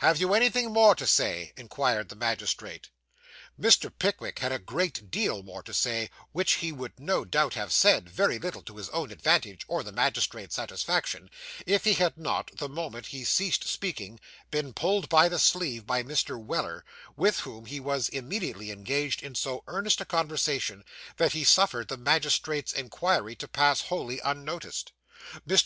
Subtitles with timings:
[0.00, 2.90] 'Have you anything more to say?' inquired the magistrate.
[3.58, 3.90] Mr.
[3.98, 8.06] Pickwick had a great deal more to say, which he would no doubt have said,
[8.06, 11.30] very little to his own advantage, or the magistrate's satisfaction,
[11.64, 16.02] if he had not, the moment he ceased speaking, been pulled by the sleeve by
[16.02, 16.38] Mr.
[16.38, 16.84] Weller,
[17.16, 20.84] with whom he was immediately engaged in so earnest a conversation,
[21.16, 24.92] that he suffered the magistrate's inquiry to pass wholly unnoticed.
[25.48, 25.60] Mr.